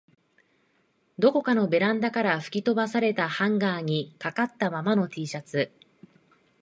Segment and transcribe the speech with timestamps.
[1.19, 5.71] どこかのベランダから吹き飛ばされたハンガーに掛かったままの Ｔ シャツ